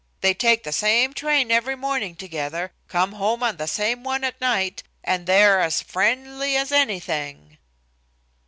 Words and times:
They 0.21 0.33
take 0.33 0.63
the 0.63 0.71
same 0.73 1.13
train 1.13 1.51
every 1.51 1.75
morning 1.75 2.15
together, 2.15 2.71
come 2.87 3.11
home 3.11 3.43
on 3.43 3.57
the 3.57 3.67
same 3.67 4.03
one 4.03 4.23
at 4.23 4.41
night, 4.41 4.81
and 5.03 5.27
they 5.27 5.43
are 5.43 5.59
as 5.59 5.83
friendly 5.83 6.57
as 6.57 6.71
anything." 6.71 7.59